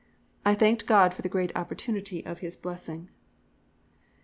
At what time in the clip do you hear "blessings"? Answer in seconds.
2.57-3.11